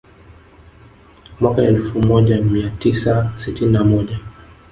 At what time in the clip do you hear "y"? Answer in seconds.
1.31-1.33